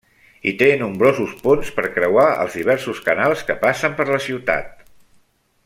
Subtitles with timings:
[0.51, 4.77] I té nombrosos ponts per creuar els diversos canals que passen per la ciutat.